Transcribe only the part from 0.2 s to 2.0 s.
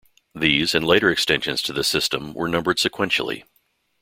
These, and later extensions to the